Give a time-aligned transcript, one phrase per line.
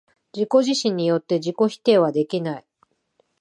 [0.33, 2.65] 自己自身によって自己否定はできない。